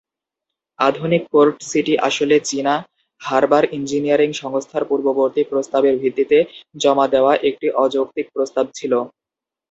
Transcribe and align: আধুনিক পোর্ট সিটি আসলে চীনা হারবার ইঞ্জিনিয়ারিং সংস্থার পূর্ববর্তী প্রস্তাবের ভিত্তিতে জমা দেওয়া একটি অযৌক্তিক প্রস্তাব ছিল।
আধুনিক 0.79 1.23
পোর্ট 1.31 1.55
সিটি 1.69 1.93
আসলে 2.07 2.35
চীনা 2.49 2.73
হারবার 3.21 3.63
ইঞ্জিনিয়ারিং 3.77 4.29
সংস্থার 4.41 4.83
পূর্ববর্তী 4.89 5.41
প্রস্তাবের 5.51 5.95
ভিত্তিতে 6.01 6.37
জমা 6.77 7.05
দেওয়া 7.13 7.33
একটি 7.49 7.67
অযৌক্তিক 7.83 8.25
প্রস্তাব 8.35 8.65
ছিল। 8.77 8.93